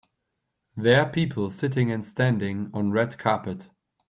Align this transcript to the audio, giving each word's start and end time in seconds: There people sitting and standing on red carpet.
There 0.75 1.05
people 1.07 1.51
sitting 1.51 1.91
and 1.91 2.03
standing 2.03 2.71
on 2.73 2.89
red 2.89 3.19
carpet. 3.19 3.69